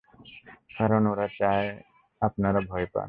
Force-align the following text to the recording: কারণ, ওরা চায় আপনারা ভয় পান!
কারণ, 0.77 1.01
ওরা 1.07 1.27
চায় 1.39 1.69
আপনারা 2.21 2.59
ভয় 2.69 2.85
পান! 2.85 2.99